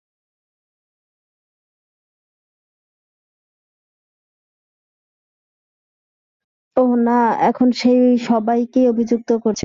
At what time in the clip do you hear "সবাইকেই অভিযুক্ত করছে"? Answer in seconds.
8.25-9.59